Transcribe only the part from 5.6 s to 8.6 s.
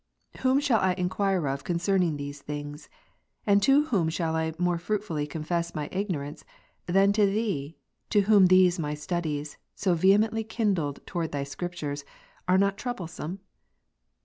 my ignorance, than to Thee, to Whom